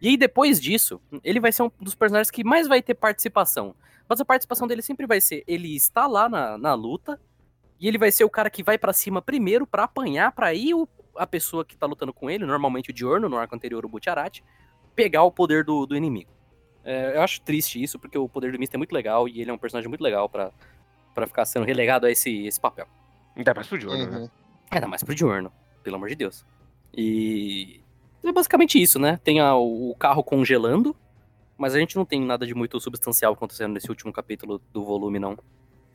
[0.00, 3.74] E aí, depois disso, ele vai ser um dos personagens que mais vai ter participação.
[4.14, 7.20] Mas a participação dele sempre vai ser: ele está lá na, na luta,
[7.80, 10.72] e ele vai ser o cara que vai pra cima primeiro pra apanhar, pra ir
[10.74, 13.88] o- a pessoa que tá lutando com ele, normalmente o Diorno, no arco anterior o
[13.88, 14.40] Butcharat,
[14.94, 16.30] pegar o poder do, do inimigo.
[16.84, 19.50] É, eu acho triste isso, porque o poder do Mista é muito legal e ele
[19.50, 20.52] é um personagem muito legal pra,
[21.12, 22.86] pra ficar sendo relegado a esse, esse papel.
[23.36, 24.18] Ainda mais pro Jordan, né?
[24.18, 24.28] Uhum.
[24.70, 26.44] Ainda mais pro Diurno, pelo amor de Deus.
[26.96, 27.80] E
[28.22, 29.18] é basicamente isso, né?
[29.24, 30.94] Tem a- o carro congelando,
[31.56, 35.18] mas a gente não tem nada de muito substancial acontecendo nesse último capítulo do volume,
[35.18, 35.36] não.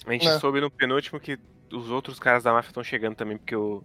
[0.05, 0.39] A gente Né.
[0.39, 1.37] soube no penúltimo que
[1.71, 3.83] os outros caras da máfia estão chegando também, porque o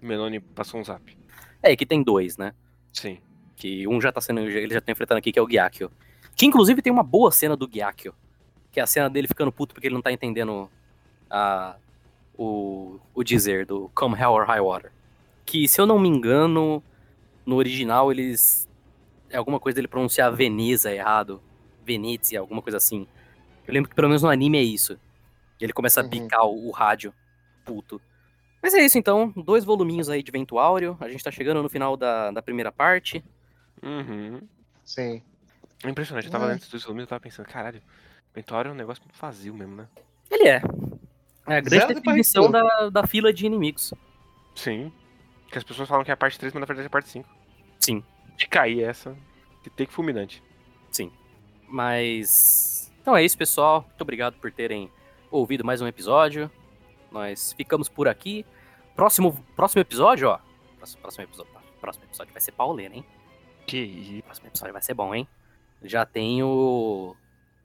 [0.00, 1.16] Meloni passou um zap.
[1.62, 2.54] É, e que tem dois, né?
[2.92, 3.18] Sim.
[3.56, 4.40] Que um já tá sendo.
[4.40, 5.90] Ele já tá enfrentando aqui, que é o Gyakio.
[6.34, 8.14] Que inclusive tem uma boa cena do Gyakio.
[8.70, 10.70] Que é a cena dele ficando puto porque ele não tá entendendo
[11.30, 11.76] a,
[12.38, 14.92] o, o dizer do Come Hell or High Water.
[15.44, 16.82] Que, se eu não me engano,
[17.44, 18.65] no original eles.
[19.30, 21.42] É alguma coisa dele pronunciar Veneza errado.
[21.84, 23.06] Venezia, alguma coisa assim.
[23.66, 24.98] Eu lembro que pelo menos no anime é isso.
[25.60, 26.10] E ele começa a Uhum.
[26.10, 27.12] bicar o, o rádio.
[27.64, 28.00] Puto.
[28.62, 29.32] Mas é isso então.
[29.36, 30.96] Dois voluminhos aí de Vento Áureo.
[31.00, 33.24] A gente tá chegando no final da, da primeira parte.
[33.82, 34.40] Uhum.
[34.84, 35.22] Sim.
[35.84, 36.48] É impressionante, eu tava É.
[36.48, 37.82] lendo esses dois volumes e tava pensando, caralho,
[38.34, 39.88] Ventório é um negócio muito vazio mesmo, né?
[40.30, 40.62] Ele é.
[41.46, 43.92] É a grande Zero de definição da, da fila de inimigos.
[44.54, 44.90] Sim.
[45.50, 47.08] Que as pessoas falam que é a parte 3, mas na verdade é a parte
[47.08, 47.28] 5.
[47.78, 48.02] Sim.
[48.36, 49.16] De cair essa,
[49.62, 50.42] que tem que fulminante.
[51.68, 52.92] Mas.
[53.00, 53.82] Então é isso, pessoal.
[53.88, 54.90] Muito obrigado por terem
[55.30, 56.50] ouvido mais um episódio.
[57.10, 58.44] Nós ficamos por aqui.
[58.94, 60.38] Próximo, próximo episódio, ó.
[60.76, 61.52] Próximo, próximo episódio.
[61.80, 63.04] Próximo episódio vai ser pauleiro, hein?
[63.66, 64.22] Que isso.
[64.22, 65.28] Próximo episódio vai ser bom, hein?
[65.82, 67.14] Já tem o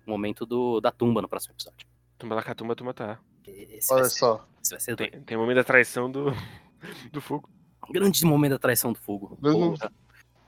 [0.05, 1.88] momento do, da tumba no próximo episódio.
[2.17, 3.19] Tumba lá tumba, tumba tá.
[3.47, 4.47] Esse vai, Olha ser, só.
[4.61, 5.26] esse vai ser Tem, doido.
[5.26, 6.26] tem o momento da traição do,
[7.11, 7.49] do fogo.
[7.89, 9.38] Grande momento da traição do fogo.
[9.41, 9.91] Porra,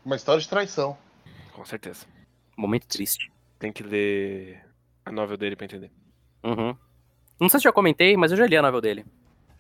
[0.06, 0.98] Uma história de traição.
[1.54, 2.06] Com certeza.
[2.58, 3.32] momento triste.
[3.60, 4.64] Tem que ler
[5.06, 5.92] a novel dele pra entender.
[6.44, 6.76] Uhum.
[7.40, 9.06] Não sei se já comentei, mas eu já li a novel dele.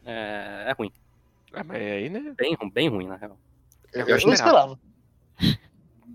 [0.06, 0.91] É, é ruim.
[1.54, 2.34] Ah, mas aí, né?
[2.38, 3.38] Bem, bem ruim, na real.
[3.94, 4.80] Eu, Eu eu não esperava.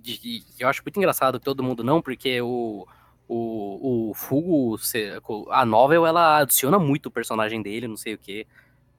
[0.04, 2.86] E- e eu acho muito engraçado que todo mundo não, porque o,
[3.26, 4.76] o, o Fugo,
[5.50, 8.46] a novel, ela adiciona muito o personagem dele, não sei o que.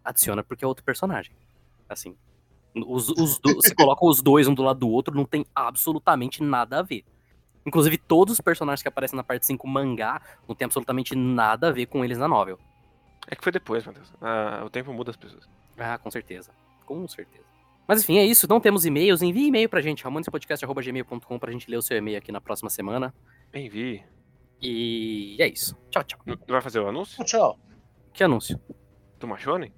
[0.03, 1.34] Adiciona porque é outro personagem.
[1.88, 2.15] Assim.
[2.76, 6.41] Os, os do- você coloca os dois um do lado do outro, não tem absolutamente
[6.43, 7.03] nada a ver.
[7.65, 11.72] Inclusive, todos os personagens que aparecem na parte 5 mangá não tem absolutamente nada a
[11.72, 12.57] ver com eles na novel.
[13.28, 14.11] É que foi depois, Matheus.
[14.22, 15.47] Ah, o tempo muda as pessoas.
[15.78, 16.51] Ah, com certeza.
[16.86, 17.43] Com certeza.
[17.88, 18.47] Mas enfim, é isso.
[18.47, 19.22] Não temos e-mails.
[19.22, 23.13] Envie e-mail pra gente, ramonespodcast.gmail.com pra gente ler o seu e-mail aqui na próxima semana.
[23.53, 24.03] Envie.
[24.61, 25.76] E é isso.
[25.89, 26.20] Tchau, tchau.
[26.26, 27.57] Não não vai fazer o anúncio Tchau.
[28.13, 28.59] Que anúncio?
[29.20, 29.74] do Machone?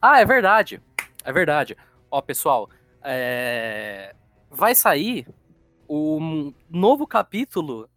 [0.00, 0.80] Ah, é verdade.
[1.24, 1.76] É verdade.
[2.10, 2.68] Ó, pessoal,
[3.02, 4.14] é...
[4.50, 5.26] vai sair
[5.86, 7.88] o novo capítulo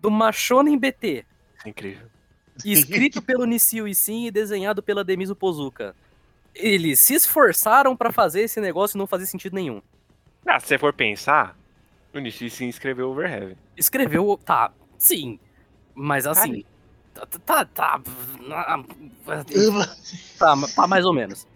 [0.00, 1.24] do Machonen BT,
[1.64, 2.08] incrível.
[2.64, 5.94] escrito pelo Nisio Isin e desenhado pela Demiso Pozuka.
[6.54, 9.82] Eles se esforçaram pra fazer esse negócio e não fazia sentido nenhum.
[10.46, 11.56] Ah, se você for pensar,
[12.12, 13.56] o Nishi se inscreveu Overheaven.
[13.76, 15.40] Escreveu, tá, sim,
[15.94, 16.64] mas assim,
[17.12, 18.00] tá, tá, tá,
[20.38, 21.46] tá, tá mais ou menos.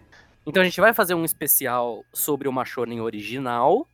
[0.45, 3.87] Então a gente vai fazer um especial sobre o Machonen original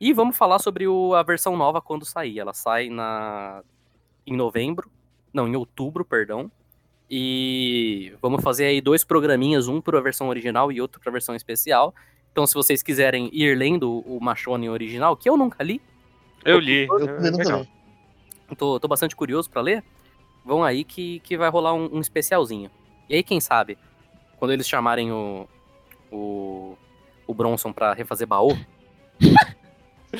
[0.00, 2.38] e vamos falar sobre o- a versão nova quando sair.
[2.38, 3.62] Ela sai na
[4.26, 4.90] em novembro,
[5.32, 6.50] não, em outubro, perdão.
[7.10, 11.12] E vamos fazer aí dois programinhas, um para a versão original e outro para a
[11.12, 11.92] versão especial.
[12.30, 15.80] Então se vocês quiserem ir lendo o Machonen original, que eu nunca li,
[16.44, 16.86] Eu li.
[16.86, 16.98] Eu
[17.32, 17.58] nunca
[18.48, 18.56] vi.
[18.56, 19.84] tô, tô bastante curioso pra ler.
[20.44, 22.70] Vão aí que, que vai rolar um, um especialzinho.
[23.08, 23.76] E aí, quem sabe,
[24.38, 25.46] quando eles chamarem o,
[26.10, 26.76] o,
[27.26, 28.56] o Bronson pra refazer baú,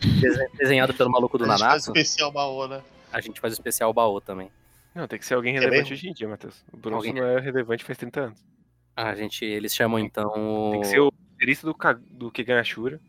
[0.00, 2.82] desen- desenhado pelo maluco do A gente faz Nanatsu, especial baú, né?
[3.12, 4.50] a gente faz o especial baú também.
[4.94, 5.94] Não, tem que ser alguém É relevante mesmo?
[5.94, 6.64] hoje em dia, Matheus.
[6.72, 8.44] O Bronson Alguém- não é relevante faz 30 anos.
[8.96, 10.70] A gente, eles chamam então o...
[10.72, 11.74] Tem que ser o roteirista do,
[12.10, 13.00] do Kegashura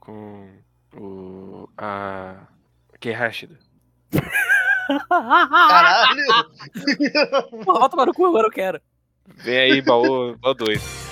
[0.00, 0.48] com
[0.96, 1.68] o.
[1.76, 2.46] a.
[2.98, 3.56] Kei Hashida.
[5.08, 6.24] Caralho!
[7.90, 8.80] Tomar no cu, agora eu quero.
[9.36, 10.38] Vem aí, baú 2.
[10.38, 11.07] Baú do...